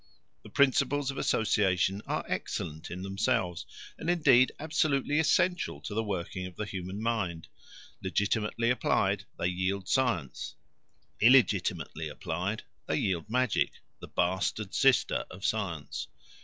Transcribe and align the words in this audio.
The 0.41 0.49
principles 0.49 1.11
of 1.11 1.19
association 1.19 2.01
are 2.07 2.25
excellent 2.27 2.89
in 2.89 3.03
themselves, 3.03 3.67
and 3.99 4.09
indeed 4.09 4.51
absolutely 4.59 5.19
essential 5.19 5.79
to 5.81 5.93
the 5.93 6.03
working 6.03 6.47
of 6.47 6.55
the 6.55 6.65
human 6.65 6.99
mind. 7.03 7.47
Legitimately 8.01 8.71
applied 8.71 9.25
they 9.37 9.49
yield 9.49 9.87
science; 9.87 10.55
illegitimately 11.19 12.07
applied 12.09 12.63
they 12.87 12.97
yield 12.97 13.29
magic, 13.29 13.73
the 13.99 14.07
bastard 14.07 14.73
sister 14.73 15.23
of 15.29 15.45
science. 15.45 16.07